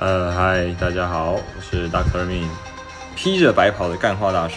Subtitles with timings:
[0.00, 2.48] 呃，嗨，大家好，我是 Doctor Min，
[3.14, 4.56] 披着白袍的干话大师。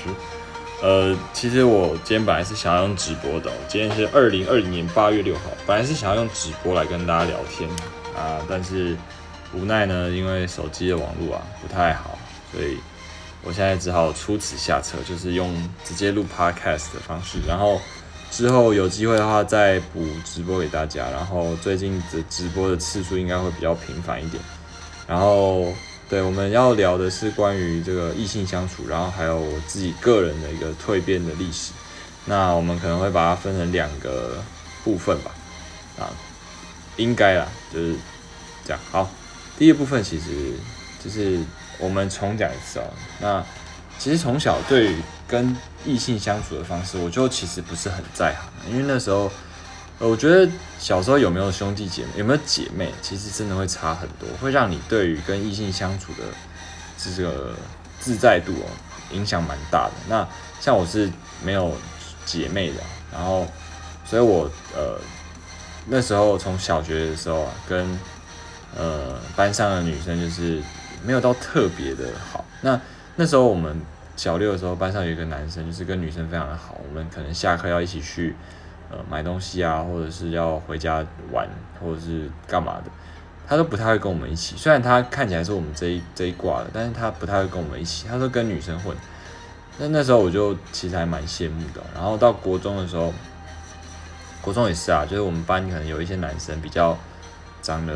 [0.81, 7.69] 呃，其实我今天本来是想要用直播的，今天是二零二零年八月六号，本来是想要用直播来跟大家聊天
[8.15, 8.95] 啊，但是
[9.53, 12.17] 无奈呢，因为手机的网络啊不太好，
[12.53, 12.77] 所以
[13.43, 15.53] 我现在只好出此下策，就是用
[15.83, 17.81] 直接录 Podcast 的方式，然后
[18.31, 24.41] 之后有机会的话再补直播给大家，然后最近的直播的次数应该会比较频繁一点，
[25.13, 25.71] 然后。
[26.09, 31.71] 对，我们要聊的是关于这个异性相处，然后还有我自己个人的一个蜕变的历史。
[32.25, 34.43] 那我们可能会把它分成两个
[34.83, 35.31] 部分吧，
[35.97, 36.11] 啊，
[36.97, 37.95] 应该啦，就是
[38.63, 38.79] 这样。
[38.91, 39.09] 好，
[39.57, 40.53] 第一部分其实
[41.03, 41.39] 就是
[41.79, 42.83] 我们重讲一次哦。
[43.19, 43.43] 那
[43.97, 49.31] 其实从小对于跟异性相处的方式，我就其实不是很在行，因为那时候。
[49.99, 56.23] 我觉得小时候有没有兄弟姐妹，有没有姐妹，其实真的会差很多，会让你对于跟异性相处的
[56.97, 57.53] 这个
[57.99, 58.67] 自在度哦，
[59.11, 59.93] 影响蛮大的。
[60.09, 60.27] 那
[60.59, 61.09] 像我是
[61.41, 61.71] 没有
[62.25, 62.81] 姐妹的，
[63.13, 63.47] 然后，
[64.03, 64.99] 所以我呃
[65.87, 67.97] 那时候从小学的时候啊，跟
[68.75, 70.61] 呃班上的女生就是
[71.05, 72.43] 没有到特别的好。
[72.61, 72.77] 那
[73.15, 73.79] 那时候我们
[74.17, 78.35] 小六的时候，班上有一个男生，就是跟女生非常的好，我们可能下课要一起去。
[78.93, 81.49] 呃，买东西啊，或者是要回家玩，
[81.81, 82.91] 或者是干嘛的，
[83.47, 84.55] 他都不太会跟我们一起。
[84.55, 88.95] 虽然他看起来是我们这一这一挂的，但是他不太会跟我们一起，他都跟女生混。
[89.79, 91.81] 那那时候我就其实还蛮羡慕的。
[91.95, 93.11] 然后到国中的时候，
[94.43, 96.95] 国中也是啊，就是我们班可能有一些男生比较
[97.63, 97.93] 长得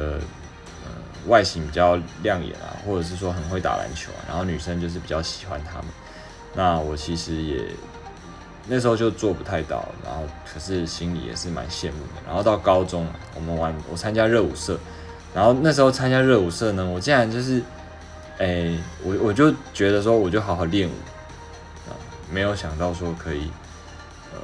[0.83, 0.91] 呃
[1.27, 5.85] 外形比较亮眼啊，或者是说很会打篮球啊，然后女生就是比较喜欢他们。
[6.55, 7.61] 那我其实也。
[8.69, 12.21] 那时候就做不太到，然后可是心里也是蛮羡慕的。
[12.25, 14.77] 然后到高中，我们玩我参加热舞社，
[15.33, 17.61] 然后那时候参加热舞社呢，我竟然就是，
[18.39, 20.91] 哎，我我就觉得说我就好好练舞
[21.89, 21.95] 啊，
[22.29, 23.49] 没有想到说可以，
[24.33, 24.39] 呃，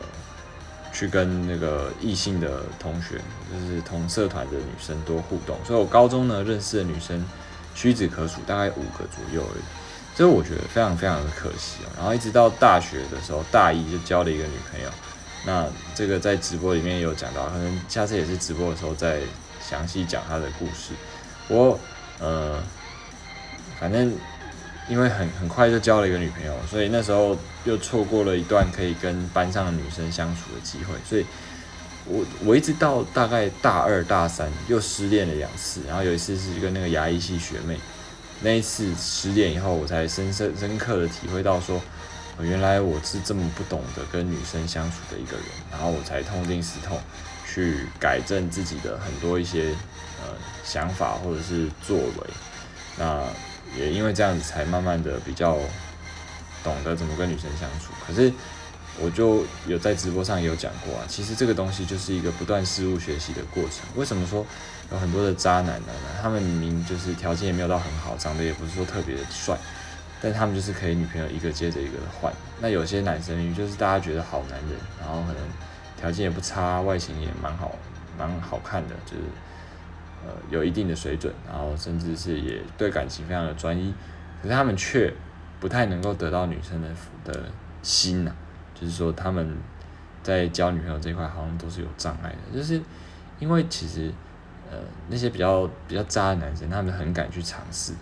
[0.94, 3.20] 去跟那个异性的同学，
[3.52, 5.58] 就是同社团的女生多互动。
[5.66, 7.24] 所以我高中呢认识的女生
[7.76, 9.64] 屈指可数，大概五个左右而已。
[10.16, 11.90] 这我觉得非常非常的可惜哦。
[11.98, 14.90] 然后一直到大学的时候，大一就交了一个女朋友。
[15.46, 15.66] 那
[15.96, 19.20] 这个在直播里面有讲到，可能下次也是直播的时候再
[19.60, 20.94] 详细讲她的故事。
[21.48, 21.78] 我
[22.20, 22.64] 呃，
[23.80, 24.16] 反正
[24.88, 27.36] 因为很很快就交了一个女朋友，所以那时候
[27.66, 30.94] 又错过了一段可以跟班上的女生相处的机会。
[31.04, 31.26] 所以
[32.06, 37.78] 我我一直到大概大二大三又失恋了两次，然后有一次是跟那个牙医系学妹。
[38.44, 41.82] 那一次十点以后，我才深深深刻的体会到，说
[42.42, 47.00] 原来我是这么不懂得跟女生相处的一个人，然后我才痛定思痛，
[47.48, 49.70] 去改正自己的很多一些
[50.22, 52.28] 呃想法或者是作为，
[52.98, 53.24] 那
[53.78, 55.58] 也因为这样子，才慢慢的比较
[56.64, 57.94] 懂得怎么跟女生相处。
[58.06, 58.30] 可是
[59.00, 63.86] 我就有在直播上也有讲过啊，其实这个东西就是一个不断事物学习的过程。
[63.96, 64.46] 为什么说？
[64.94, 65.88] 有很多的渣男呢，
[66.22, 69.58] 他们明明就是条件也没有到很好，长得也不是说特别的帅，
[70.22, 72.32] 但他们就是可以女朋友一个接着一个的换。
[72.62, 75.42] 那有些男生就是大家觉得好男人，然后可能
[75.98, 77.72] 条件也不差，外形也蛮好，
[78.20, 79.24] 蛮好看的，就是
[80.24, 83.92] 呃有一定的水准，然后甚至是也对感情非常的专一，
[84.44, 85.12] 可是他们却
[85.60, 86.88] 不太能够得到女生的
[87.26, 87.46] 的
[87.82, 88.32] 心呐，
[88.80, 89.58] 就是说他们
[90.22, 92.80] 在交女朋友这块好像都是有障碍的，就是
[93.40, 94.14] 因为其实。
[94.74, 97.94] 呃，那些比较比较渣的男生，他们很敢去尝试，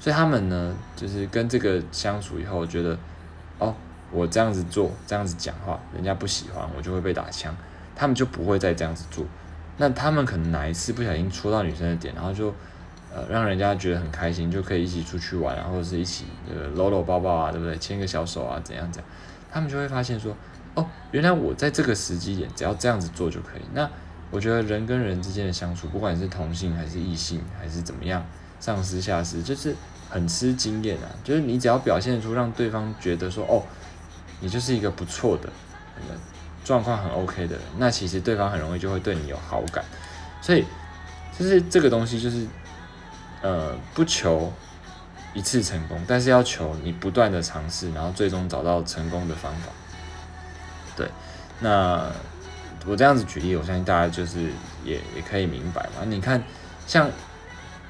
[0.00, 2.96] 所以他们呢，就是跟这个相处以后，觉得
[3.58, 3.74] 哦，
[4.10, 7.54] 我这样子做，这样子讲话，人家不喜欢，我就会被打枪，
[7.94, 9.26] 他们就不会再这样子做。
[9.76, 12.54] 那他们可能哪一次不小心戳到女生的点，然后就
[13.12, 17.76] 呃让人家觉得很开心，就可以一起出去玩，或者是一起呃搂搂抱抱啊，对不对？
[17.76, 19.10] 牵个小手啊，怎样怎样，
[19.50, 20.34] 他们就会发现说，
[20.74, 23.62] 哦，原来我在这个时机点，只要这样子做就可以。
[23.72, 23.90] 那
[24.30, 28.26] 我觉得人跟人之间的相处，不管是同性还是异性，还是怎么样，
[28.58, 29.76] 上司下司，就是
[30.10, 31.06] 很吃经验啊。
[31.22, 33.62] 就是你只要表现出让对方觉得说，哦，
[34.40, 35.48] 你就是一个不错的，
[36.64, 39.84] 状况很 OK 的人，那其实对方很容易就会对你有好感。
[40.42, 40.64] 所以，
[41.38, 42.44] 就是这个东西，就是
[43.40, 44.52] 呃，不求
[45.32, 49.68] 一次成功，但是要求你不断的尝试，然后最终找到成功的方法。
[50.96, 51.08] 对，
[51.60, 52.10] 那。
[52.86, 54.50] 我这样子举例，我相信大家就是
[54.84, 56.04] 也也可以明白嘛。
[56.06, 56.42] 你看，
[56.86, 57.10] 像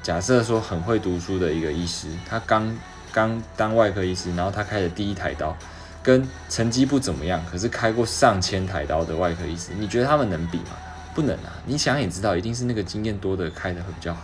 [0.02, 2.76] 假设说很会读书的一个医师，他刚
[3.12, 5.56] 刚当外科医师，然后他开的第一台刀，
[6.02, 10.76] 跟成绩不怎么样，可是开过上千台刀的外科医师，你觉得他们能比吗？
[11.14, 11.52] 不能啊！
[11.64, 14.22] 你想也知道，一定是那个经验多的开的会比较好。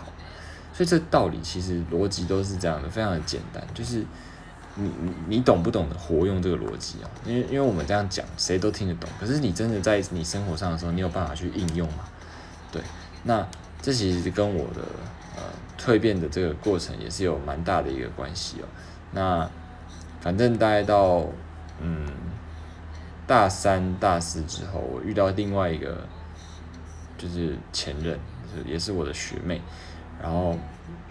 [0.73, 4.03] 所以这道理其实逻辑都是这样的，非常的简单，就是
[4.81, 7.09] 你你懂不懂得活用这个逻辑啊？
[7.25, 9.09] 因为因为我们这样讲，谁都听得懂。
[9.19, 12.05] 可是你真的在你生活上的时候，你有办法去应用吗？
[12.71, 12.81] 对，
[13.23, 13.47] 那
[13.81, 14.81] 这其实跟我的
[15.35, 15.43] 呃
[15.77, 18.65] 蜕变的这个过程也是有蛮大的一个关系哦。
[19.11, 19.49] 那
[20.19, 21.25] 反正大概到
[21.81, 22.07] 嗯
[23.27, 26.05] 大三大四之后，我遇到另外一个
[27.17, 28.19] 就是前任，
[28.65, 29.61] 也是我的学妹。
[30.21, 30.55] 然后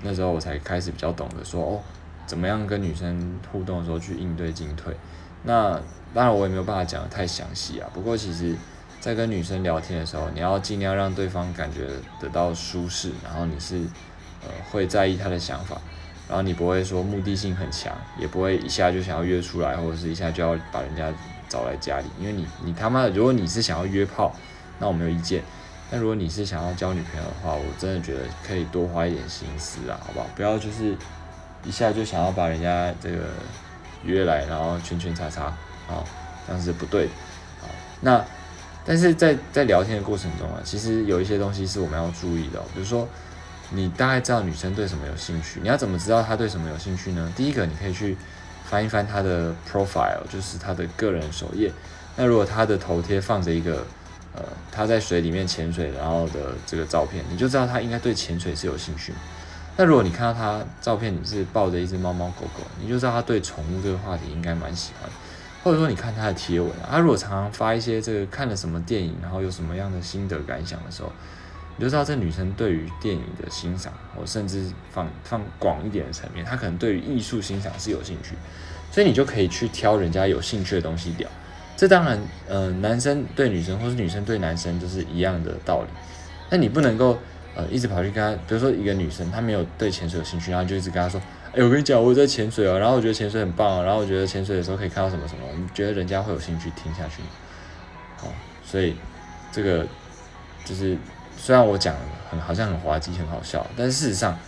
[0.03, 1.81] 那时候我才开始比较懂得说哦，
[2.31, 4.95] 怎么样跟女生互动的时候去应对进退。
[5.43, 5.73] 那
[6.15, 7.91] 当然我也没有办法讲的太详细啊。
[7.93, 8.55] 不过其实，
[9.01, 11.89] 在跟女生聊天的时候，你要尽量让对方感觉
[12.21, 13.79] 得到舒适，然后你是
[14.45, 15.77] 呃会在意她的想法，
[16.29, 21.13] 然后你不会说目的性很强，也不会一下就想要约出来，或者是一下就要把人家
[21.49, 22.07] 找来家里。
[22.21, 24.33] 因为你你他妈的，如果你是想要约炮，
[24.79, 25.43] 那我没有意见。
[25.91, 30.27] 但如果你是想要交女朋友的话，我真的觉得可以多花一点心思啊，好不好？
[30.37, 30.95] 不要就是
[31.65, 33.19] 一下就想要把人家这个
[34.05, 35.45] 约来，然后圈圈叉叉
[35.89, 36.05] 啊，
[36.47, 37.11] 这样是不对的
[37.63, 37.69] 啊。
[38.01, 38.25] 那
[38.85, 43.07] 但是在在聊天的过程中啊，其实有一些东西是我们要注意的，比如说
[43.71, 47.33] 你大概知道女生对什么有兴趣，你要怎么知道她对什么有兴趣呢？
[47.37, 48.17] 第一个，你可以去
[48.65, 51.71] 翻一翻她的 profile，就是她的个人首页。
[52.17, 53.87] 那如果她的头贴放着一个
[54.35, 54.43] 呃，
[54.73, 59.13] 她在水里面潜水，然后的这个照片，你就知道她应该对潜水是有兴趣。
[59.81, 65.11] 那如果你看到他照片，你是抱着一只猫猫狗狗，你就知道他对宠物这个话题应该蛮喜欢。
[65.65, 71.11] 或者说，你看他的贴文，他如果常常发一些这个看了什么电影，然后有什么样的心得感想的时候，
[71.79, 78.35] 你就知道这女生对于电影的欣赏，或甚至放放广一点的层面，她可能对于艺术欣赏是有兴趣。
[78.93, 81.27] 所以你就可以去挑人家有兴趣的东西聊。
[81.75, 85.89] 这当然，呃，男生对女生，或是女生对男生，就是一样的道理。
[86.51, 87.19] 那你不能够，
[87.55, 91.21] 呃，一直跑去跟他，比如说一个女生，她没有对潜水有兴趣，然后就一直跟他说，
[91.53, 97.29] 哎，我跟你讲，我在潜水哦，然后我觉得潜水很棒哦，然后我觉得潜水的时候可以看到什么什么，你觉得人家会有兴趣听下去吗？
[98.17, 98.29] 好，
[98.65, 98.97] 所以
[99.51, 99.87] 这个
[100.65, 100.97] 就是
[101.37, 101.95] 虽然我讲
[102.31, 104.39] 很好像很滑稽很好笑，但是事实上，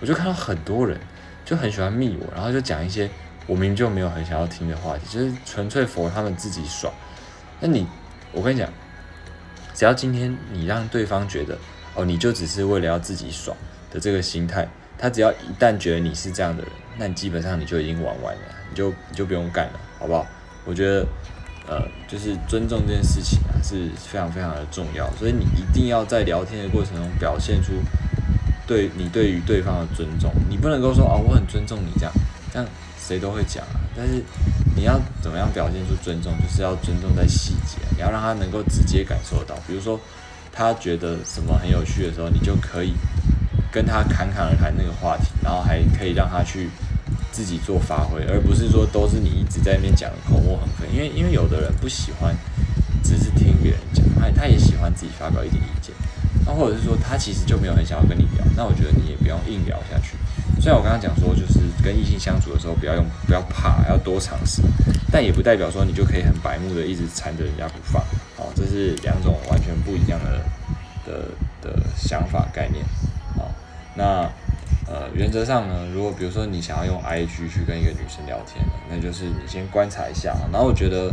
[0.00, 0.98] 我就看到很多人
[1.44, 3.08] 就很喜欢密我，然后就讲一些。
[3.48, 6.94] 我明明就没有很想要听的话题，就是纯粹佛他们自己爽。
[7.58, 7.84] 那你，
[8.30, 8.68] 我跟你讲，
[9.74, 11.58] 只要今天你让对方觉得，
[11.94, 13.56] 哦，你就只是为了要自己爽
[13.90, 14.68] 的这个心态，
[14.98, 18.40] 他只要一旦觉得你是这样的人，那你基本上你就已经玩完了，
[18.70, 20.26] 你就你就不用干了，好不好？
[20.64, 21.06] 我觉得，
[21.66, 27.72] 呃，就是尊重这件事情啊是非常非常的重要，所以你一定要在聊天的过程中表现出
[28.66, 32.12] 对你对于对方的尊重，你不能够说哦，我很尊重你这样，
[32.52, 32.68] 这样。
[33.04, 34.22] 谁都会讲啊，但是
[34.76, 39.56] 你要怎么样表现出尊重，就是要尊重在细节，你要让他能够直接感受到。
[39.66, 39.98] 比如说，
[40.52, 42.92] 他觉得什么很有趣的时候，你就可以
[43.72, 46.68] 跟他侃侃而谈那个话题，然后还可以让他去
[47.32, 50.86] 自己做发挥，而不是说都是你一直在那边讲口沫横飞。
[50.94, 52.36] 因为因为有的人不喜欢
[53.02, 55.94] 只是听别人讲，他他也喜欢自己发表一点意见。
[56.44, 60.16] 那或者是说他其实就没有很想要跟你聊，那我觉得你也不用硬聊下去。
[60.60, 64.60] 虽然我刚刚讲说，就是跟异性相处的时候，不要用，不要怕，要多尝试，
[65.10, 68.02] 但也不代表说你就可以很白目的一直缠着人家不放，
[68.62, 70.40] 这是两种完全不一样的
[71.04, 71.28] 的
[71.60, 72.84] 的想法概念，
[73.36, 73.50] 好，
[73.96, 74.30] 那
[74.86, 81.12] 呃原则上呢，如果比如说你想要用 IG 去跟一个女生聊天，那就是你先观察一下，然后我觉得，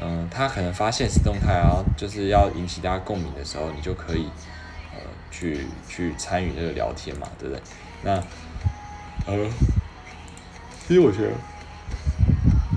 [0.00, 4.24] 嗯，她可能发现实动态啊，就是要引起大家共鸣的时候，你就可以
[4.94, 5.00] 呃
[5.30, 7.62] 去去参与这个聊天嘛，对不对？
[8.02, 8.12] 那
[9.26, 9.50] 呃，
[10.88, 11.32] 其实我觉得，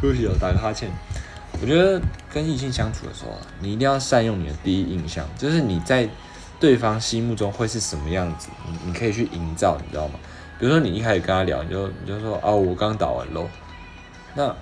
[0.02, 0.90] 对不起，我打个哈欠。
[1.62, 2.02] 我觉得
[2.34, 6.08] 跟异性相处的时候，你一定要善用你的第一印象，就是你在
[6.60, 10.20] 对方心目中会是什么样子，你你可以去营造，你知道吗？
[10.60, 13.48] 比如说你一开始跟他聊，你就你就说啊，我刚打完喽，
[14.36, 14.56] 那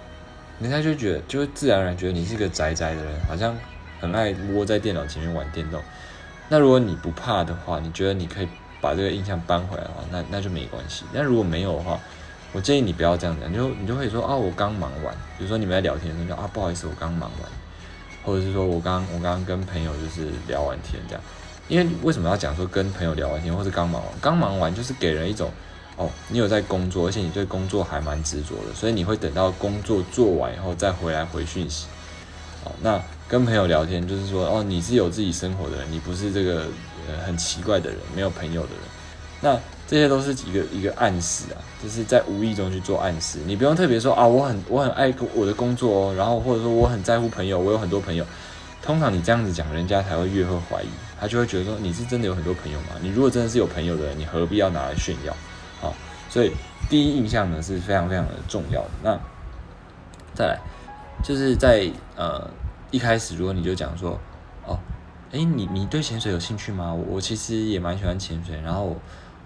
[0.59, 3.55] 人家就觉得，就会自然而然觉得你是个宅宅的人，好像
[3.99, 5.81] 很爱窝在电脑前面玩电动。
[6.49, 8.47] 那如果你不怕的话，你觉得你可以。
[8.79, 11.03] 把这个印象搬回来的话，那那就没关系。
[11.11, 11.99] 但如果没有的话，
[12.57, 15.13] 我建议你不要这样讲，你就你就会说啊，我刚忙完。
[15.37, 17.51] 比如说你们在聊天的时候，啊，不好意思，我刚忙完，
[18.23, 21.23] 或者是说我刚我刚刚跟朋友就是聊完天这样。
[21.67, 24.11] 因为为什么要讲说跟朋友聊完天，或是刚忙完？
[24.19, 25.51] 刚忙完就是给人一种
[25.97, 31.85] 哦，你有在工作，而且你对工作还蛮执着的，所以你会等到工作做完以后再回来回讯息。
[32.63, 36.65] 哦，那跟朋友聊天就是说哦，你是有自己生活的人，你不是这个。
[37.09, 38.81] 呃，很奇怪的人，没有朋友的人，
[39.41, 43.39] 那这些都是一个一个暗示啊，就是在无意中去做暗示。
[43.46, 48.25] 你不用特别说啊，我很我很爱我的工作哦，然后或者说我很在乎朋友，我有很多朋友。
[48.82, 50.88] 通常你这样子讲，人家才会越会怀疑，
[51.20, 52.88] 他就会觉得说你是真的有很多朋友吗？
[53.01, 55.36] 你如果真的是有朋友的人，你何必要拿来炫耀？
[55.82, 55.94] 好，
[56.29, 56.53] 所以
[56.89, 58.89] 第一印象呢是非常非常的重要的。
[59.03, 59.20] 那
[60.34, 60.60] 再来
[61.22, 62.50] 就是在呃
[62.91, 64.17] 一开始，如果你就讲说，
[64.65, 64.79] 哦，
[65.34, 66.94] 哎，你你对潜水有兴趣吗？
[66.94, 68.96] 我其实也蛮喜欢潜水，然后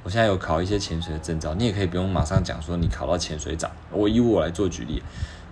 [0.03, 5.01] 我现在有考一些潜水的证照，你也可以不用马上讲说你考到潜水长，我以我来做举例。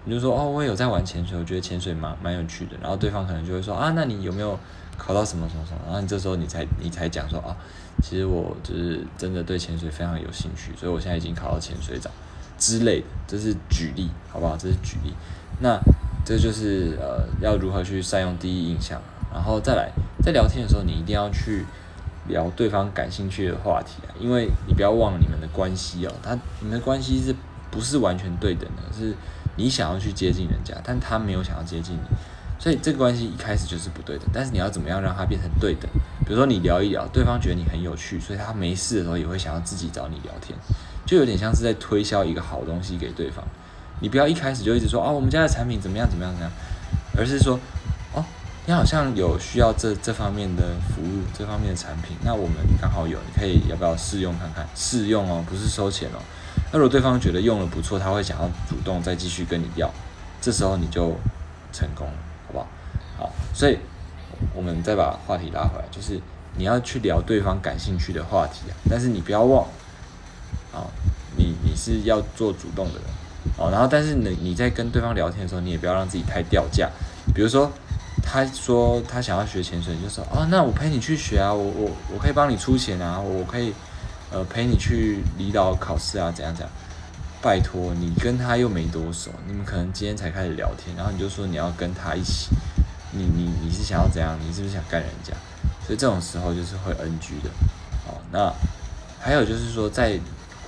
[0.05, 2.71] 你就说哦，我有在玩潜水，我觉得潜水蛮蛮有趣的。
[2.81, 4.57] 然后对方可能就会说啊，那你有没有
[4.97, 5.81] 考到什么什么什么？
[5.85, 7.55] 然后你这时候你才你才讲说啊，
[8.01, 12.11] 其实我就是真的对潜水非常有兴趣，所以我现在已经考到潜水长
[12.57, 13.05] 之类的。
[13.27, 14.57] 这是举例，好不好？
[14.57, 15.13] 这是举例。
[15.59, 15.77] 那
[16.25, 18.99] 这就是呃，要如何去善用第一印象，
[19.31, 19.91] 然后再来
[20.23, 21.65] 在聊天的时候，你一定要去
[22.29, 27.35] 聊对方感兴趣的话题啊，因为你不要忘了你们的关系哦，他你们的关系是
[27.69, 28.97] 不是完全对等的？
[28.97, 29.13] 是。
[29.55, 31.99] 你想要去接近人家，但他没有想要接近你，
[32.57, 34.23] 所以这个关系一开始就是不对的。
[34.31, 35.89] 但是你要怎么样让它变成对等？
[36.25, 40.57] 比如说你聊一聊，对方觉得你很有趣，所以他没事的时候也会想要自己找你聊天，
[41.05, 43.43] 就有点像是在推销一个好东西给对方。
[43.99, 46.51] 你不要一开始就一直说哦，我们家的产品怎么样怎么样怎么样，
[47.17, 47.59] 而是说，
[48.69, 54.63] 你好像有需要这这方面的服务，这方面的产品，那我们刚好有，你可以要不要试用看看？
[54.75, 56.21] 试用哦，不是收钱哦。
[56.71, 59.91] 那如果对方觉得用了不错，他会想要主动再继续跟你要，
[60.39, 61.15] 这时候你就
[61.73, 62.13] 成功了，
[62.45, 62.67] 好不好？
[63.17, 63.79] 好，所以
[64.53, 66.21] 我们再把话题拉回来，就是
[66.55, 69.65] 你要去聊对方感兴趣的话题啊，但是你不要忘，
[70.71, 70.85] 啊，
[71.35, 73.03] 你你是要做主动的人，
[73.57, 76.87] 哦，然后但是你你在跟对方聊天的时候，你也不要让自己太掉价，
[77.33, 77.71] 比如说
[78.29, 83.73] 他说他想要学潜水，就说哦，那我陪你去学啊，我我我可以帮你出钱啊，我可以。
[84.31, 86.71] 呃，陪你去离岛考试啊，怎样怎样？
[87.41, 92.49] 拜托，你跟他又没多熟，你们可能今天才开始聊天，然后你就说你要跟他一起，
[93.11, 94.37] 你你你是想要怎样？
[94.47, 95.33] 你是不是想干人家？
[95.83, 97.49] 所以这种时候就是会 NG 的。
[98.05, 98.53] 哦，那
[99.19, 100.19] 还有就是说，在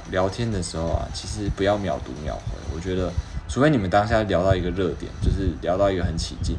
[0.10, 2.58] 聊天的时候啊，其实不要秒读秒回。
[2.74, 3.14] 我觉得，
[3.48, 6.58] 除非你们当下聊到一个热点，就是聊到一个很起劲，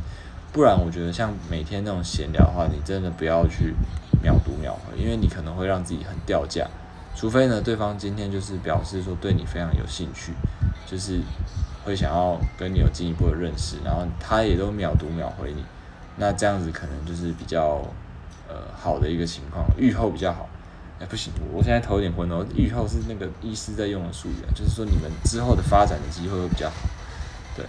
[0.53, 3.75] 不然我觉得像每天那种闲聊的话，你真的不要去
[4.23, 6.69] 秒读秒回，因为你可能会让自己很掉价。
[7.15, 10.33] 除非呢，对方今天就是表示说对你非常有兴趣，
[10.87, 11.21] 就是
[11.85, 15.65] 会想要跟你有进一步的认识，然后他也都秒读秒回你，
[16.17, 17.83] 那这样子可能就是比较
[18.49, 20.49] 呃好的一个情况，愈后比较好。
[21.01, 22.47] 哎，不行，我现在头有点昏哦。
[22.55, 26.77] 愈后是那个医师在用的术语，就是说你们之后的发展的机会会比较好。
[27.57, 27.67] 对，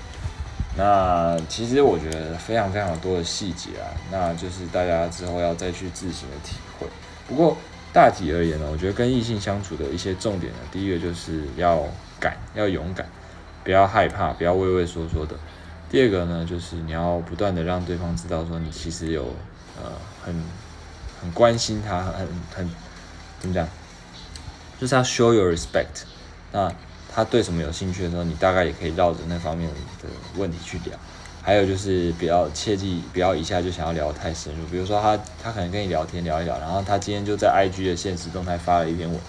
[0.77, 6.87] 那其实我觉得非常非常多的细节啊，那就是大家之后要再去自行的体会。
[7.27, 7.57] 不过。
[7.93, 11.79] 大体而言呢，我觉得跟异性相处的一些重点呢，第一个就是要
[12.19, 13.07] 敢，要勇敢，
[13.63, 15.35] 不要害怕，不要畏畏缩缩的。
[15.91, 19.25] 第二个呢，就是你要不断的让对方知道说你其实有
[19.79, 19.91] 呃
[20.25, 20.43] 很
[21.21, 22.67] 很关心他，很很
[23.39, 23.67] 怎么讲，
[24.81, 26.05] 就是要 show your respect。
[26.51, 26.73] 那
[27.13, 29.69] 他对什么有兴趣的时候，你大概也可以绕着那方面
[30.01, 30.97] 的问题去聊。
[31.41, 34.65] 还有就是不要切记，不要一下就想要聊太深入。
[34.67, 39.19] 比如说他他可能跟你聊天聊一聊，然后他今天就在 IG 的现实动态发了一篇文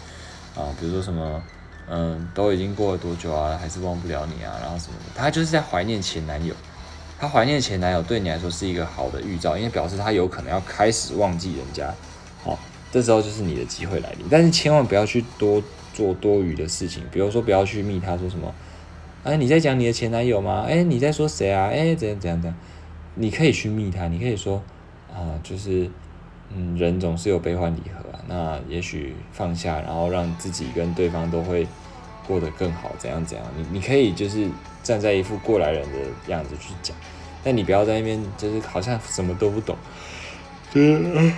[0.57, 1.43] 啊，比如说什么
[1.89, 6.55] 嗯，都已经过了多久啊，还是忘不了你啊，然后什么的，他就是在怀念前男友。
[7.19, 11.93] 他怀念前男友对你来说是一个好的预兆，因为表示他有可能要开始忘记人家。
[12.43, 12.59] 好，
[12.93, 15.61] 这时候就是你的机会来临，但是千万不要去多
[15.95, 18.53] 做多余的事情，比如说不要去密他说什么。
[19.23, 20.67] 哎，你在讲你的前男友吗？
[20.69, 21.69] 哎，你在说谁啊？
[21.69, 22.59] 哎，怎样怎样怎样？
[23.15, 24.63] 你可以去密他，你可以说
[25.11, 25.89] 啊，就是
[26.55, 28.21] 嗯，人总是有悲欢离合啊。
[28.29, 31.67] 那也许放下，然后让自己跟对方都会
[32.27, 33.47] 过得更好，怎样怎样？
[33.57, 34.47] 你你可以就是
[34.83, 36.95] 站在一副过来人的样子去讲，
[37.43, 39.75] 但你不要在那边就是好像什么都不懂，
[40.71, 41.33] 就是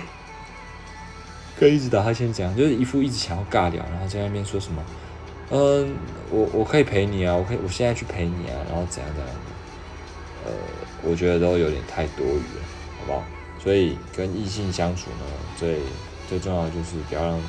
[1.59, 4.83] 可以一直打哈欠讲，就是一副一直想要尬聊，然后在那边说什么。
[5.49, 5.95] 嗯，
[6.29, 9.35] 我我可以陪你啊，我可以我现在去陪你啊，然后怎样怎样
[10.45, 10.51] 呃，
[11.03, 12.63] 我觉得都有点太多余了，
[12.99, 13.23] 好不好？
[13.63, 15.25] 所以跟异性相处呢，
[15.57, 15.79] 最
[16.29, 17.41] 最重要的就是不要让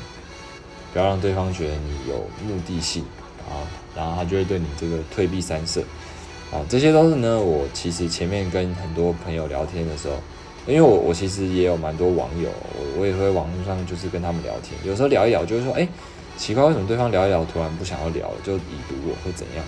[0.93, 3.05] 不要让对方觉得你有目的性
[3.49, 5.83] 啊，然后他就会对你这个退避三舍
[6.53, 10.15] 啊，这些都是呢，我其实前面跟很多朋友聊天的时候，
[10.69, 15.89] 因为我我其实也有蛮多网友，我我也会网络上就是跟他们聊天，有时候聊一聊就会说，哎。
[16.37, 19.65] 奇怪，为什么对方聊一聊突然不想要聊了，就已读我或怎样？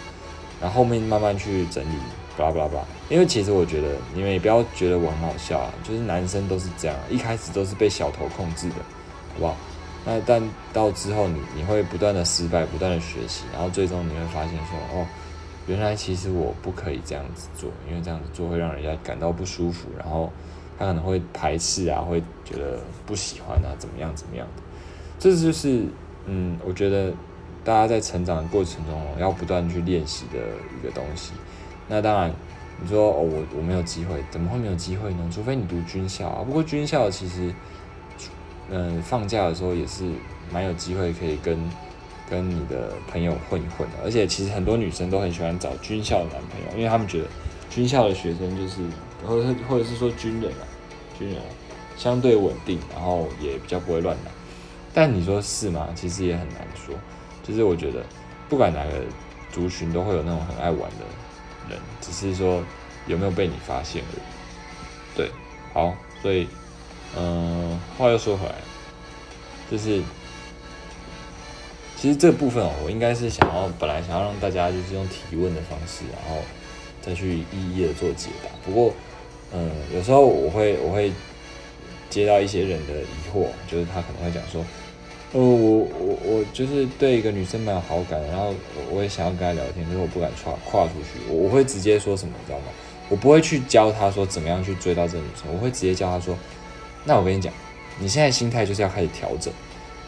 [0.60, 1.96] 然后后面慢慢去整理，
[2.38, 2.84] 巴拉巴拉巴拉。
[3.08, 8.76] 因为其实我觉得你们也不要觉得我很好笑啊，就是男生都是这样，一开始都是被小头控制的，
[9.34, 9.56] 好不好？
[10.06, 10.40] 那但
[10.72, 15.04] 到之后你你会不断的失败，不断的学习，然后最终你会发现说，哦，
[15.66, 20.30] 原来其实我不可以这样子做，因为这样子做会让人家感到不舒服，然后
[20.80, 24.62] 他可能会排斥啊，会觉得不喜欢啊，怎么样怎么样的，
[25.16, 25.84] 这就是。
[26.26, 27.10] 嗯，我觉得
[27.64, 30.38] 大家在成长的过程中要不断去练习的
[30.78, 31.32] 一个东西。
[31.88, 32.30] 那当然，
[32.80, 35.30] 你说哦，我我没有机会，怎么会没有机会呢？
[35.32, 36.44] 除非你读军校啊。
[36.44, 37.52] 不过军校其实，
[38.68, 40.04] 嗯，放假的时候也是
[40.52, 41.58] 蛮有机会可以跟
[42.28, 43.94] 跟你的朋友混一混的。
[44.04, 47.28] 而且其实很多女生都很喜欢找军校的男朋友，因为他们觉得
[47.70, 48.82] 军校的学生就是，
[49.26, 50.62] 或者或者是说军人啊，
[51.20, 51.40] 军人
[51.96, 54.30] 相对稳定，然后也比较不会乱来。
[54.92, 55.88] 但你说是吗？
[55.94, 56.94] 其实也很难说。
[57.44, 58.04] 就是我觉得，
[58.48, 58.92] 不管哪个
[59.52, 61.04] 族群，都会有那种很爱玩的
[61.68, 62.62] 人，只是说
[63.06, 64.22] 有没有被你发现而已。
[65.16, 65.30] 对，
[65.72, 66.48] 好，所以，
[67.16, 68.54] 嗯，话又说回来，
[69.70, 70.02] 就是
[71.96, 76.42] 其实这部分哦，我应该是想要本来想要让大家就是用提问的方式，然后
[77.02, 78.50] 再去一一的做解答。
[78.64, 78.94] 不过，
[79.52, 81.12] 嗯，有时候我会我会
[82.08, 84.64] 接到一些人的疑惑，就是他可能会讲说。
[85.32, 91.20] 呃，我我我就是对一个女生蛮有好感，然后我我也想要跟她聊天，可是我不敢跨跨出去。
[91.28, 92.64] 我我会直接说什么，你知道吗？
[93.08, 96.36] 我不会去教她说怎么样去追到这个女生，我会直接教她说：
[97.04, 97.52] 那我跟你讲，
[98.00, 99.52] 你现在心态就是要开始调整，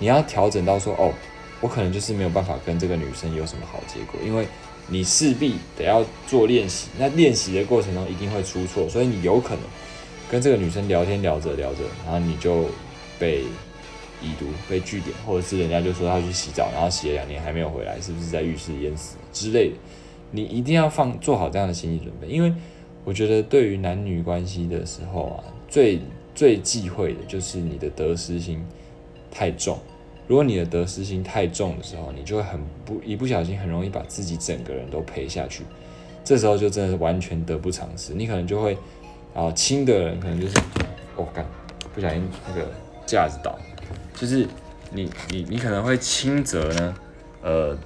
[0.01, 1.13] 你要调整到说，哦，
[1.61, 4.45] 我可能就是没有办法跟这个女生有什么好结果，因为
[4.89, 9.63] 你势必得要做练习，那练习的过程中一定会出错，所以你有可能
[10.31, 12.67] 跟这个女生聊天聊着聊着，然后你就
[13.19, 13.45] 被。
[14.25, 19.75] 已读被拒点，或者是人家就说他去洗澡，然后洗了两年还没有回来，是不是在浴室淹死之类的？
[20.31, 22.55] 你一定要放做好这样的心理准备，因为
[23.05, 25.99] 我觉得对于男女关系的时候啊，最
[26.37, 28.65] 最忌讳的就是你的得失心
[29.29, 29.77] 太重。
[30.33, 35.63] 如果你的得失心太重的时候，你就会很不一不小心很容易把自己整个人都赔下去，
[36.25, 38.15] 这时候就真的是完全得不偿失。
[38.15, 38.75] 你可能就会
[39.35, 40.57] 啊轻的人可能就是
[41.17, 41.45] 哦干
[41.95, 42.67] 不小心那个
[43.05, 43.59] 架子倒。
[44.15, 44.49] 就是
[44.91, 46.95] 你你你可能会轻则呢，
[47.43, 47.79] 呃，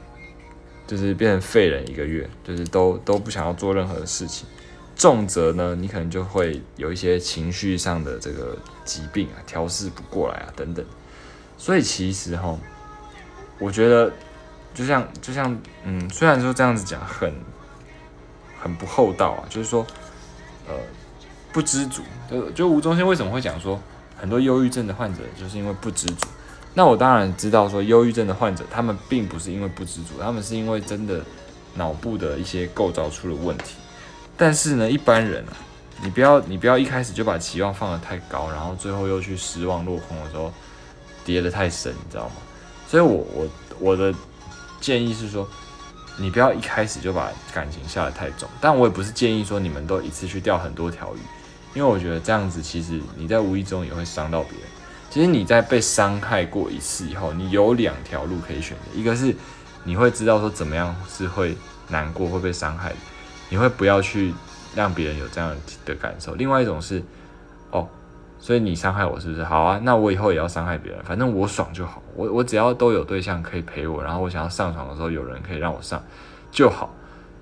[0.86, 4.46] 就是变成废人一个月，就是都都不想要做任何的事情；
[4.94, 10.86] 重则呢，你可能就会有一些情绪上的这个疾病啊，调试不过来啊等等。
[11.56, 12.56] 所以其实哈，
[13.58, 14.12] 我觉得
[14.74, 17.32] 就像就像嗯，虽然说这样子讲很
[18.60, 19.86] 很不厚道啊，就是说
[20.68, 20.74] 呃
[21.52, 23.80] 不知足，就就吴宗宪为什么会讲说？
[24.18, 26.26] 很多忧郁症的患者就是因为不知足。
[26.72, 31.20] 那我当然知道说，忧郁症的患者他们并不是因为不知足，他们是因为真的
[31.74, 33.74] 脑部的一些构造出了问题。
[34.34, 35.52] 但是呢，一般人啊，
[36.02, 40.50] 你不要你不要一开始就把期望放得太高，然后最后又去失望落空的时候
[41.26, 42.36] 跌得太深，你知道吗？
[42.88, 43.48] 所以我我
[43.80, 44.14] 我的
[44.80, 45.46] 建议是说，
[46.16, 48.48] 你不要一开始就把感情下得太重。
[48.60, 51.18] 但我也不是建议说你们都一次去钓很多条鱼。
[51.74, 54.68] 因为我觉得这样子，其实你在无意中也会伤到别人。
[55.10, 59.34] 其实你在被伤害过一次以后，你有两条路可以选择：一个是
[59.84, 61.54] 你会知道说怎么样是会
[61.88, 62.96] 难过、会被伤害的，
[63.50, 64.32] 你会不要去
[64.74, 67.02] 让别人有这样的感受；另外一种是，
[67.72, 67.86] 哦，
[68.38, 69.42] 所以你伤害我是不是？
[69.44, 72.02] 好啊，那我以后也要伤害别人，反正我爽就好。
[72.14, 76.02] 我我只要都有对象可以陪我，然后我想要上床的时候有人可以让我上
[76.50, 76.94] 就好。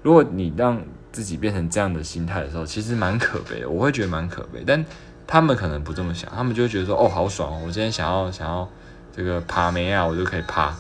[0.03, 0.81] 如果你让
[1.13, 3.69] 自己变成这样的心态的时候，其实蛮可悲的。
[3.69, 4.85] 我会觉得蛮可悲，但
[5.27, 7.63] 他们可能不这么想，他们就会觉得说：“哦，好爽！
[7.63, 8.69] 我今天想要想要
[9.15, 10.75] 这个爬梅啊，我就可以爬，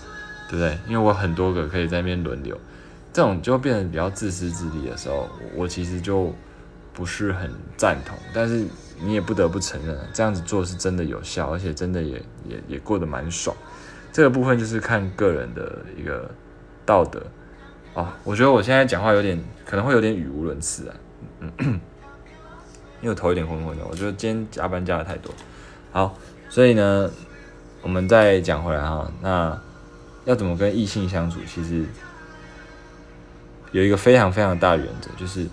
[0.48, 0.78] 对不对？
[0.86, 2.58] 因为我很多个可以在那边轮流。”
[3.14, 6.34] 这种就变得比较自私自利的时候，我其实就
[6.92, 8.18] 不是很赞同。
[8.34, 8.66] 但是
[9.00, 13.56] 你也不得不承认，这样子做是真的有效，而且真的也也也过得蛮爽。
[14.12, 16.30] 这个部分就是看个人的一个
[16.86, 17.20] 道德。
[17.94, 20.94] 哦，我觉得我现在讲话有点可能会有点语无伦次啊，
[21.40, 21.52] 嗯，
[23.00, 23.84] 因为我头有点昏昏的。
[23.86, 25.32] 我觉得今天加班加的太多。
[25.92, 26.16] 好，
[26.48, 27.10] 所以呢，
[27.82, 29.60] 我们再讲回来哈，那
[30.24, 31.38] 要怎么跟异性相处？
[31.46, 31.84] 其实
[33.70, 35.46] 有一个非常非常大的原则，就是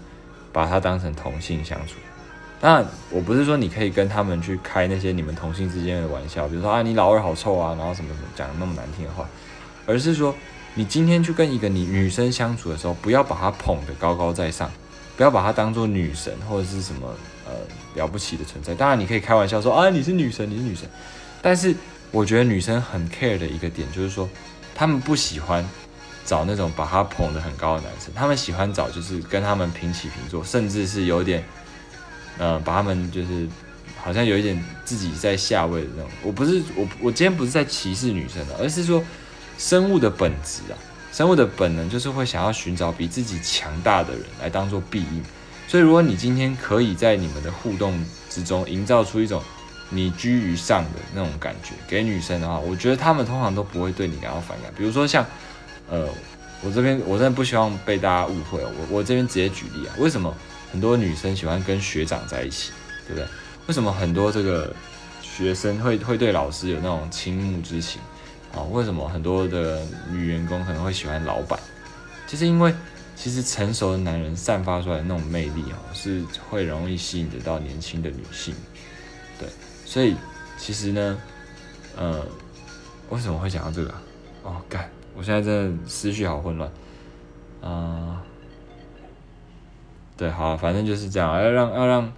[0.52, 1.96] 把它当成同性相处。
[2.62, 9.28] 当然，我不是说你可以跟他们去开那些你们同性之间的玩笑，比如说啊，你老二好臭啊，然后什么什么讲那么难听的话，
[9.86, 10.34] 而是说。
[10.74, 14.72] 你今天去跟一个你女生相处的时候，不要把她捧得高高在上，
[15.18, 17.14] 不要把她当做女神或者是什么
[17.46, 17.52] 呃
[17.94, 18.74] 了不起的存在。
[18.74, 20.88] 当然，你可以开玩笑说啊，你是女神，你是女神。
[21.42, 21.76] 但是
[22.10, 24.30] 我觉得女生很 care 的一个点就是说，
[24.74, 25.62] 她们不喜欢
[26.24, 31.44] 找那种把她捧得很高的男生，她们喜欢找就是跟他们平起平坐，甚至是有点
[32.42, 33.48] 呃把他们就是
[34.02, 36.12] 好像有一点自己在下位的那种。
[36.24, 39.02] 我不是我我今天不是在歧视女生的，而是说。
[39.58, 40.76] 生物的本质啊，
[41.14, 45.24] 生物的本能就是会想要寻找比自己强大的人来当做庇应。
[45.68, 47.94] 所以，如果你今天可以在你们的互动
[48.28, 49.40] 之中营造出一种
[49.92, 54.74] 你居于上的那种感觉给女生的话，我觉得他们通常都不会对你感到反感。
[54.76, 55.24] 比如说像，
[55.88, 56.08] 呃，
[56.64, 58.64] 我这边我真的不希望被大家误会。
[58.64, 60.36] 我我这边直接举例啊，为什么
[60.72, 62.72] 很多女生喜欢跟学长在一起，
[63.08, 63.28] 对不对？
[63.68, 64.74] 为什么很多这个
[65.22, 68.02] 学生会会对老师有那种倾慕之情
[68.54, 68.64] 啊？
[68.72, 71.60] 为什么很多的女员工可能会喜欢老板？
[72.26, 72.74] 就是因为
[73.16, 78.56] 其实成熟的男人散发出来的那种魅力哦，是会容易吸引得到年轻的女性。
[79.38, 79.50] 对，
[79.86, 80.16] 所以
[80.58, 81.18] 其实呢，
[81.98, 82.26] 呃，
[83.10, 83.94] 为什么会讲到这个？
[84.44, 84.90] 哦，干！
[85.16, 86.72] 我现在真的思绪好混乱。
[87.62, 88.21] 啊，
[90.22, 92.14] 对，好，反正就是这样，要让要让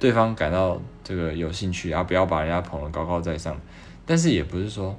[0.00, 3.56] 对方感到这个有兴趣，然后不要把人家捧得高高在上。
[4.04, 4.98] 但是也不是说，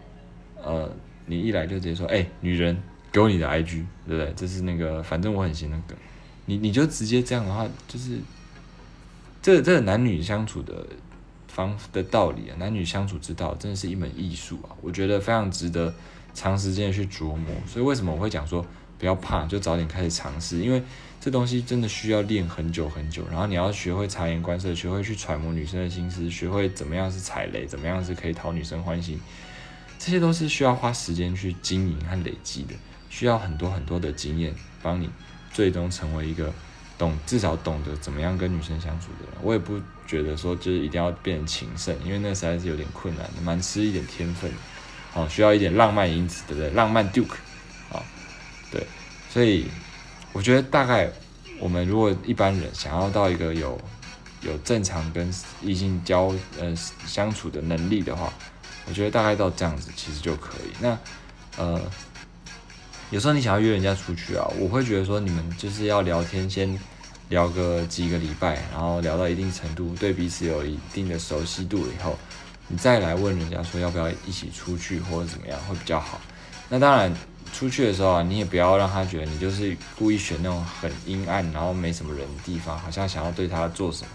[0.64, 0.90] 呃，
[1.26, 4.32] 你一来就直接说，哎，女人，给我你的 IG，对不对？
[4.38, 5.98] 这是那个，反正我很行的梗。
[6.46, 8.18] 你你就直接这样的话，就是
[9.42, 10.88] 这这男女相处的
[11.50, 14.72] 方的道理啊，男女相处之道，真的是一门艺术啊！
[14.82, 15.94] 我觉得非常值得。
[16.34, 18.66] 长时间去琢磨，所以为什么我会讲说
[18.98, 20.82] 不要怕，就早点开始尝试，因为
[21.20, 23.26] 这东西真的需要练很久很久。
[23.30, 29.20] 然后你要学会察言观色，学会去揣摩女生的心思，学会怎么样是踩雷，怎么样是可以讨女生欢心，
[30.00, 32.74] 这些都是需要花时间去经营和累积的，
[33.10, 35.10] 需要很多很多的经验帮你
[35.52, 36.54] 最终成为一个
[36.98, 39.34] 懂至少懂得怎么样跟女生相处的人。
[39.42, 44.50] 我也不觉得说就是一定要变成情圣，因为那实在是有点困难，蛮吃一点天分。
[45.14, 46.70] 哦，需要一点浪漫因子，对不对？
[46.72, 47.38] 浪漫 Duke，
[49.36, 49.68] 所以
[50.32, 51.12] 我觉得大概
[51.60, 53.78] 我们如果一般人想要到一个有
[54.42, 55.30] 有正常跟
[55.62, 56.74] 异性交呃
[57.06, 58.32] 相处的能力的话，
[58.88, 60.72] 我觉得大概到这样子其实就可以。
[60.80, 60.98] 那
[61.58, 61.82] 呃，
[63.10, 66.80] 有时候你想要约人家出去啊，我会觉得说你们就是要聊天，先
[67.28, 72.18] 聊个几个礼拜，然后聊到一定程度，对彼此有一定的熟悉度以后。
[72.70, 76.22] 你再来问人家说要不要一起出去或者怎么样会比较好。
[76.70, 77.14] 那当然，
[77.56, 84.10] 出去的时候啊，你也不要让他觉得你就是故意选那种很阴暗然后没什么人的地方，好像想要对他做什么。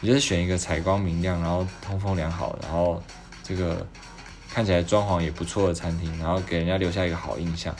[0.00, 3.02] 你就是选一个采光明亮，然后通风良好，然后
[3.42, 3.84] 这个
[4.48, 7.74] 看起来装潢也不错的餐厅，然后给人家留下一个好印象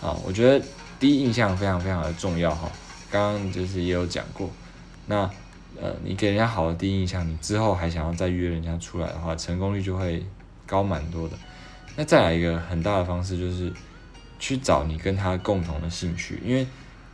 [0.00, 0.16] 啊。
[0.24, 0.64] 我觉得
[1.00, 2.70] 第一印象非常非常的重要哈。
[3.10, 4.48] 刚刚就是也有讲过，
[5.06, 5.28] 那。
[5.82, 10.24] 呃，你给人家好的第一印象，你之后还想要再约人家出来的话，成功率就会
[10.66, 11.36] 高蛮多的。
[11.96, 13.72] 那再来一个很大的方式，就是
[14.44, 16.66] 去找你跟他共同的兴趣，因为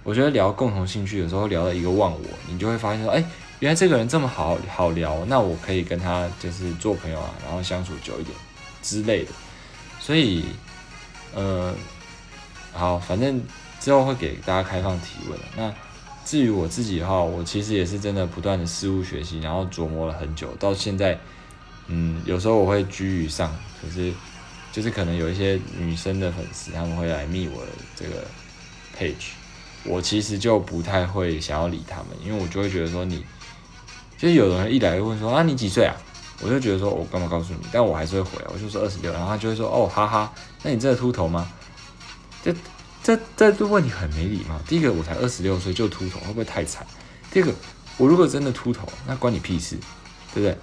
[0.02, 3.24] 我觉得聊共同兴趣的时候，聊到一个忘我，你就会发现说，哎，
[3.60, 8.36] 原来这个人这么好好聊，那我可以跟他就是做朋友啊，然后相处久一点
[8.82, 9.30] 之类的。
[10.00, 10.44] 所以，
[11.32, 11.72] 呃，
[12.72, 13.40] 好，反正
[13.78, 15.72] 之后会给大家开放提问那。
[16.22, 21.18] 至于我自己的话，我其实也是真的不断的事物学习，然后琢磨了很久，到现在，
[21.86, 24.12] 嗯，有时候我会居于上，可是
[24.72, 28.26] 就是可能有一些女生的粉丝他们会来密我的这个
[28.98, 29.32] page，
[29.84, 33.24] 我其实就不太会想要理他们，因为我就会觉得说你，
[34.18, 35.94] 其实有人一来就问说啊你几岁啊，
[36.40, 41.50] 我就觉得说我干嘛告诉你，但我还是会回，我就说二十六，然后他就会说哦哈哈，那你真的秃头吗？
[42.42, 42.54] 这。
[43.02, 44.60] 这这个问题很没礼貌。
[44.68, 46.86] 第一个，我才二十六岁就秃头，会不会太惨？
[47.32, 47.52] 第二个，
[47.96, 49.74] 我如果真的秃头，那关你屁事，
[50.34, 50.58] 对不对？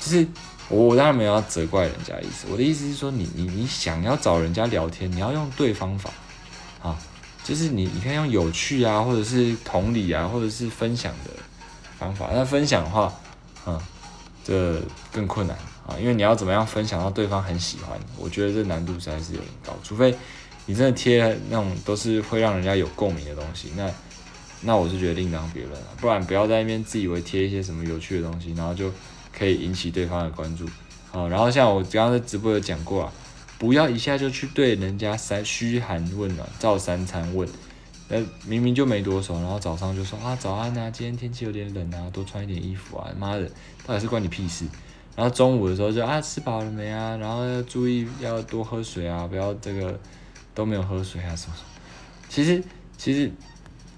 [0.00, 0.24] 就是
[0.68, 6.10] 我我当然没有要责怪人家的意思，我的意思是说，你你你想要找人家聊天，你要用对方法
[6.82, 6.98] 啊，
[7.42, 11.30] 就是你你可以用有趣啊，或者是同理啊，或者是分享的
[11.98, 12.30] 方法。
[12.32, 13.12] 那分享的话，
[13.66, 13.80] 嗯，
[14.42, 14.80] 这
[15.12, 17.98] 更困难啊，因为你要怎么样分享到对方很喜欢？
[18.18, 20.14] 我觉得这难度实在是有点高，除非。
[20.66, 23.86] 你真的贴那种都是会让人家有共鸣的东西，那
[24.62, 25.88] 那我是觉得另当别论了。
[26.00, 28.90] 不然不要在那边自以为贴一些什么有趣的东西，然后就
[29.36, 30.68] 可以引起对方的关注。
[31.10, 33.12] 好，然后像我刚刚在直播有讲过啊，
[33.58, 37.48] 不要一下就去对人家三嘘寒问暖，照三餐问。
[38.08, 43.10] 那明明就没多熟，然后早上就说啊早安啊，今天天气有点冷啊，多穿一点衣服啊。
[43.18, 43.50] 妈的，
[43.86, 44.64] 到底是关你屁事？
[45.16, 49.98] 然后中午的时候就啊吃饱了没啊，然后要注意要多喝水啊，不要这个。
[50.56, 51.66] 都没有喝水啊什么什么，
[52.28, 52.62] 其实
[52.96, 53.28] 其实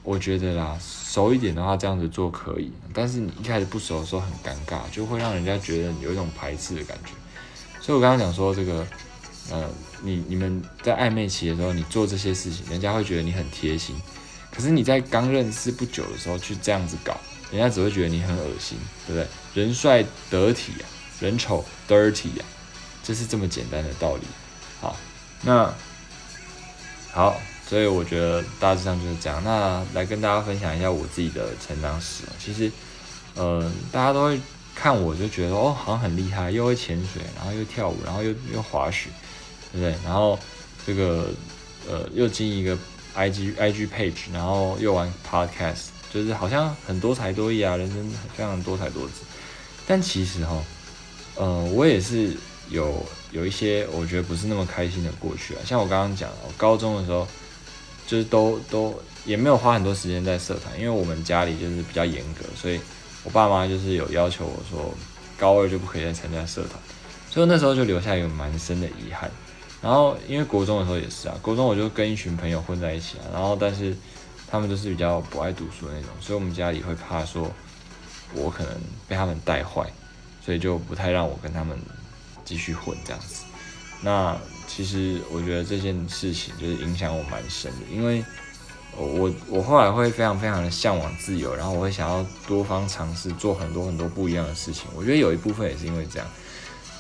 [0.07, 7.11] 我觉得啦，熟一点的话这样子做可以，但是你一开始不熟的时候很尴尬，就会让人家觉得你有一种排斥的感觉。
[7.81, 8.87] 所以我刚刚讲说这个，
[9.51, 9.69] 呃，
[10.03, 13.97] 你你们在暧昧期的时候，你做这些事情，人家会觉得你很贴心。
[14.53, 17.19] 可是你在刚认识不久的时候去这样子搞，
[17.51, 19.27] 人家只会觉得你很恶心，对不对？
[19.61, 20.87] 人帅得体啊，
[21.19, 22.47] 人丑 dirty 啊，
[23.03, 24.23] 就是这么简单的道理。
[24.81, 24.97] 好，
[25.43, 25.75] 那。
[27.13, 29.43] 好，所以我觉得大致上就是这样。
[29.43, 32.23] 那来跟大家分享一下我自己的成长史。
[32.39, 32.71] 其实，
[33.35, 34.41] 呃，大家都会
[34.75, 39.11] 看我就觉得哦，好像很厉害，又会潜水，然后又跳舞，然后又又滑雪，
[39.73, 39.95] 对不对？
[40.05, 40.39] 然后
[40.87, 41.29] 这个
[41.89, 42.79] 呃又经营一个
[43.15, 49.25] I G I G page，然后又玩 podcast，就是好像很多才多艺啊，人生非常多才多姿。
[49.87, 50.63] 但其实哈，
[51.37, 52.37] 呃，我也是
[52.69, 55.61] 有有一些我觉得不是那么开心的过去啊。
[55.65, 57.27] 像我刚刚讲，我高中的时候
[58.07, 62.81] 就是都都也没有花很多时间在社团，因为我们家里就是比较严格，所以
[63.25, 64.95] 我爸妈就是有要求我说
[65.37, 66.81] 高二就不可以再参加社团，
[67.31, 69.31] 所以那时候就留下一个蛮深的遗憾。
[69.83, 73.97] 然后因为国中的时候也是啊，国中我就跟一群朋友混在一起啊，然后但是
[74.51, 77.51] 他们都是比较不爱读书的那种，所以我们家里会怕说。
[78.35, 78.73] 我可能
[79.07, 79.87] 被他们带坏，
[80.45, 81.79] 所以就不太让我跟他们
[82.45, 83.45] 继续混这样子。
[84.03, 84.37] 那
[84.77, 88.23] 其实我觉得这件事情就是影响我蛮深的，因为
[88.95, 94.85] 我我我后来会非常非常的向往自由，然后我会想要多方尝试做很多很多不一样的事情。
[94.95, 96.29] 我觉得有一部分也是因为这样。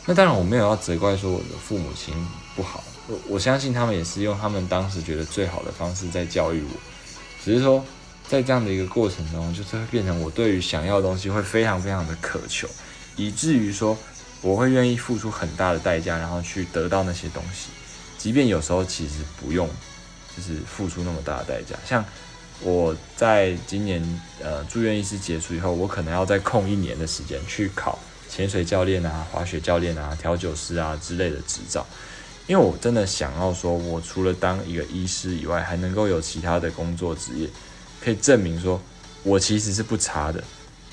[0.06, 2.14] 那当然我没有要责怪说我的父母亲
[2.54, 6.80] 不好，我我相信他们也是用他们当时觉得最好的方式在教育我，
[7.44, 7.84] 只是说。
[8.28, 12.68] 在这样的一个过程中，就是会变成我对于想要的东西会非常非常的渴求，
[13.14, 13.96] 以至于说
[14.42, 17.68] 我会愿意付出很大的代价，然后去得到那些东西，
[18.18, 19.68] 即便有时候其实不用，
[20.36, 21.76] 就是付出那么大的代价。
[21.84, 22.04] 像
[22.60, 24.02] 我在今年
[24.42, 31.86] 呃住院医师结束以后，我可能要再空一年的时间去考潜水教练啊、滑雪教练啊、调酒师啊之类的执照，
[32.46, 37.48] 因为我真的想要说，我除了当一个医师以外，还能够有其他的工作职业。
[37.98, 38.80] 可以证明说，
[39.24, 40.44] 我其实是不差的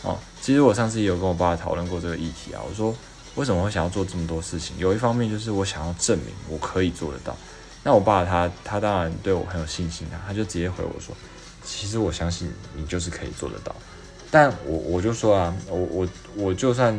[0.02, 0.18] 哦。
[0.42, 2.62] 其实我上次也有跟我爸讨论过这个议题啊。
[2.68, 2.96] 我说
[3.36, 4.78] 为什么会想要做这么多事情？
[4.78, 7.36] 有一方面就是我想要证明我可以做得到。
[7.84, 11.16] 那我爸他他当然对我很有信心啊，他就直接回我说，
[11.64, 13.76] 其实我相信你就是可以做得到。
[14.32, 16.98] 但我我就说啊，我我我就算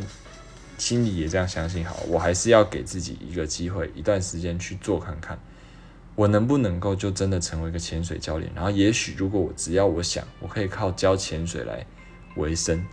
[0.76, 5.38] 心里也这样相信好，我还是要给自己一个机会，一段时间去做看看。
[6.16, 8.48] 我能不能够就真的成为一个潜水教练？
[8.54, 11.84] 然后也许如果我只要我想，我可以靠教潜水来
[12.36, 12.84] 维生。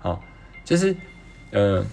[0.00, 0.20] 好，
[0.64, 0.96] 就是，
[1.52, 1.84] 呃，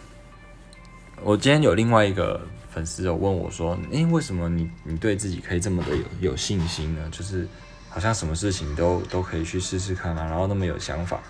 [1.22, 7.02] 我今天有另外一个粉丝有问我说：“诶，为什么你你对自己可以这么的有有信心呢？
[7.12, 7.48] 就是
[7.90, 11.22] 好像什么事情都都可以去试试看啊，然后那么有想法。”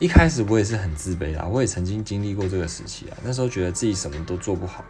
[0.00, 3.16] 一开始我也是很自卑的，我也曾经经历过这个时期啊。
[3.22, 4.84] 那时候觉得自己什么都做不好，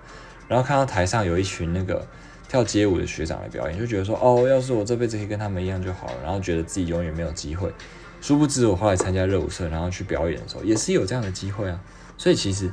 [0.49, 2.07] 然后看到台上有一群那个。
[2.51, 7.73] 跳街舞的学长来表演，就觉得说哦，要是我这辈子可以跟他们一样就好了，然后觉得自己永远没有机会。
[8.21, 11.81] 殊不知我后来参加热舞社，然后去表演的时候，也是有这样的机会啊。
[12.19, 12.69] 所以其实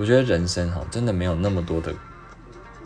[0.00, 1.92] 我觉得人生哈，真的没有那么多的，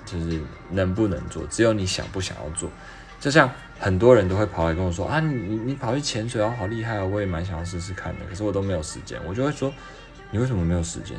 [0.05, 0.41] 就是
[0.73, 2.69] 能不能做，只有你想不想要做。
[3.21, 3.49] 就像
[3.79, 9.17] 很多人都会跑来跟我说啊，你你跑去潜水哦，好厉害啊，我也蛮想要试试看的，可是我都没有时间。
[9.25, 9.73] 我就会说，
[10.33, 11.17] 你为什么没有时间？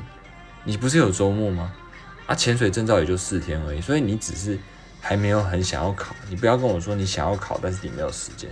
[0.66, 1.72] 你不是有周末吗？
[2.26, 4.60] 啊，潜水证照也就四天而已，所以你只是。
[5.02, 8.50] 还没有很想要考，你不要跟我说你想要考，但是你没有时间。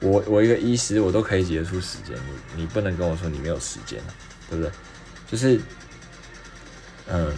[0.00, 2.16] 我我一个医师，我都可以结束时间，
[2.56, 4.00] 你你不能跟我说你没有时间
[4.50, 4.72] 对不对？
[5.30, 5.60] 就是，
[7.12, 7.32] 嗯，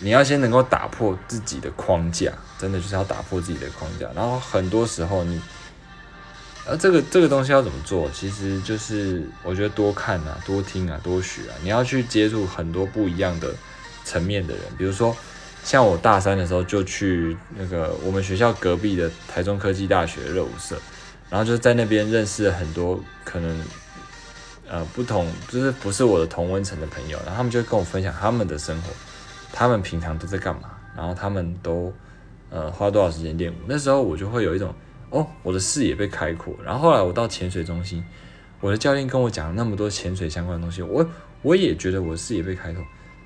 [0.00, 4.08] 你要先能够打破自己的框架，真的就是要打破自己的框架。
[4.14, 5.40] 然后很多时候你，
[6.66, 8.10] 呃这个这个东西要怎么做？
[8.12, 11.54] 其实就是我觉得多看啊，多听啊，多学啊。
[11.62, 13.54] 你要去接触很多不一样的
[14.04, 15.16] 层面的人，比如说。
[15.62, 20.74] 像我大三的时候就去那个我们学校隔壁的台中科技大学热舞社，
[21.28, 23.62] 然后就在那边认识了很多可能
[24.66, 28.88] 呃不同就是不是我的同温层的朋友，然后他们就跟我分享他们的生活，
[29.52, 31.92] 他们平常都在干嘛，然后他们都
[32.50, 33.56] 呃花多少时间练舞。
[33.66, 34.74] 那时候我就会有一种
[35.10, 36.54] 哦我的视野被开阔。
[36.64, 38.04] 然后后来我到潜水中心，
[38.60, 41.06] 我的教练跟我讲那么多潜水相关的东西，我
[41.42, 42.82] 我也觉得我的视野被开拓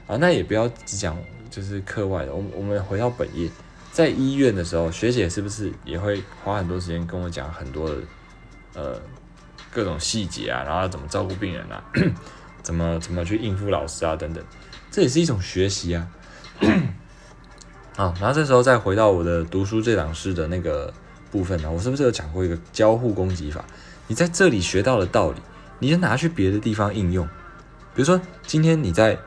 [0.06, 0.16] 啊。
[0.16, 1.16] 那也不要只讲。
[1.50, 3.48] 就是课外的，我我们回到本业，
[3.92, 7.96] 在医院的时候，学姐是不是也会花很多时间跟我讲很多的
[8.74, 9.00] 呃
[9.70, 11.80] 各种细节啊，然后怎么照顾病人啊，
[12.60, 14.42] 怎么怎么去应付老师啊等等，
[14.94, 16.06] 这也是一种学习啊。
[17.96, 20.94] 啊，然后这时候再回到我的读书这档事的那个
[21.32, 23.64] 部分呢，我是不是有讲过一个交互攻击法？
[24.06, 25.40] 你在这里学到的道理，
[25.80, 27.26] 你就拿去别的地方应用，
[27.92, 29.18] 比如说今天你在。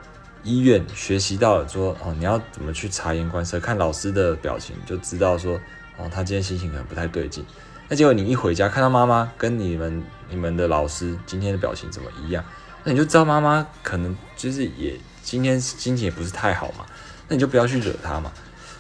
[0.44, 5.60] 医院学习到了说哦，你要怎么去察言观色，看老师的表情就知道说
[5.98, 7.44] 哦，他今天心情可能不太对劲。
[7.90, 12.42] 那结果你一回家看到妈妈跟你们你们的老师今天的表情怎么一样，
[12.88, 16.86] 那你就知道妈妈可能就是也今天心情也不是太好嘛。
[17.28, 18.32] 那你就不要去惹她嘛。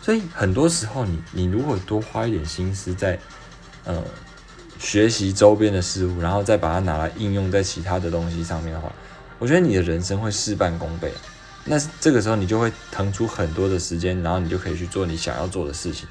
[0.01, 3.19] 所以很多时候你你如果多花一点心思在
[3.83, 4.01] 呃
[4.79, 8.89] 学习周边的事物，然后再把它拿来应用在其他的东西上面的话，
[9.39, 11.11] 我觉得你的人生会事半功倍。
[11.65, 16.07] 那这个时候你就会腾出很多的时间，然后你就可以去做你想要做的事情，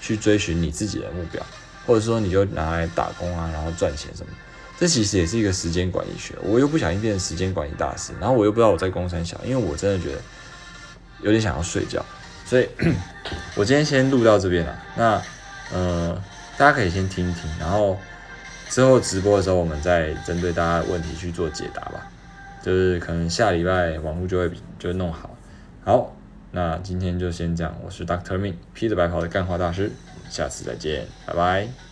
[0.00, 1.44] 去追寻你自己的目标。
[1.84, 4.32] 或者说你就拿来打工啊，然后赚钱什么。
[4.80, 6.34] 这其实也是一个时间管理学。
[6.42, 10.18] 我又不小心变成时间管理大师，然后我又不知道我在公山小，因为我真的觉得
[11.20, 12.02] 有点想要睡觉，
[12.46, 12.66] 所以
[13.56, 14.82] 我今天先录到这边了。
[14.96, 15.22] 那
[15.70, 16.18] 呃，
[16.56, 17.98] 大家可以先听一听，然后
[18.70, 22.10] 之后直播的时候，我们再针对大家问题去做解答吧。
[22.62, 25.36] 就是可能下礼拜网络就会就弄好。
[25.84, 26.16] 好，
[26.52, 27.74] 那今天就先这样。
[27.84, 29.92] 我是 Doctor Min，披着白袍的干话大师。
[30.30, 31.89] 下次再见，拜拜。